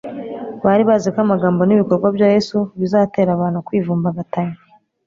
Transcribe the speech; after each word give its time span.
Bari 0.63 0.83
bazi 0.89 1.07
ko 1.13 1.19
amagambo 1.25 1.61
n'ibikorwa 1.63 2.07
bya 2.15 2.27
Yesu 2.35 2.57
bizatera 2.79 3.29
abantu 3.33 3.63
kwivumbagatanya. 3.67 4.57